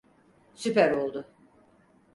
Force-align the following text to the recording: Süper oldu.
Süper 0.55 0.91
oldu. 0.91 1.27